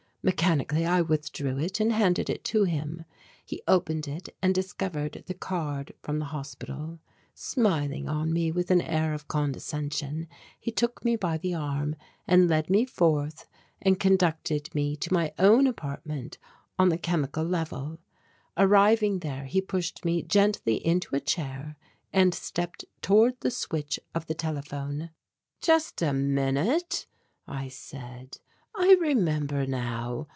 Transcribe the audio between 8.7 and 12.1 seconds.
air of condescension, he took me by the arm